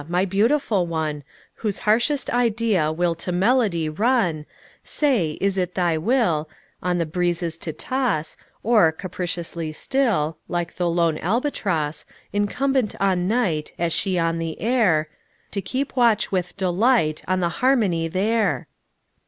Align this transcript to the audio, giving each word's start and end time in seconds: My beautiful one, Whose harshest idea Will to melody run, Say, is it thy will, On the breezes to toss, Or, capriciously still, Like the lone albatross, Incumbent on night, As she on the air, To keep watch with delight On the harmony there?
My 0.07 0.25
beautiful 0.25 0.87
one, 0.87 1.23
Whose 1.57 1.77
harshest 1.85 2.31
idea 2.31 2.91
Will 2.91 3.13
to 3.13 3.31
melody 3.31 3.87
run, 3.87 4.47
Say, 4.83 5.37
is 5.39 5.59
it 5.59 5.75
thy 5.75 5.95
will, 5.95 6.49
On 6.81 6.97
the 6.97 7.05
breezes 7.05 7.55
to 7.59 7.71
toss, 7.71 8.35
Or, 8.63 8.91
capriciously 8.91 9.71
still, 9.73 10.37
Like 10.47 10.77
the 10.77 10.89
lone 10.89 11.19
albatross, 11.19 12.03
Incumbent 12.33 12.95
on 12.99 13.27
night, 13.27 13.73
As 13.77 13.93
she 13.93 14.17
on 14.17 14.39
the 14.39 14.59
air, 14.59 15.07
To 15.51 15.61
keep 15.61 15.95
watch 15.95 16.31
with 16.31 16.57
delight 16.57 17.21
On 17.27 17.39
the 17.39 17.49
harmony 17.61 18.07
there? 18.07 18.65